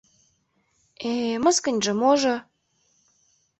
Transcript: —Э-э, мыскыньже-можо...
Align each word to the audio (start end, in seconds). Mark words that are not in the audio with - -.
—Э-э, 1.11 1.35
мыскыньже-можо... 1.43 2.35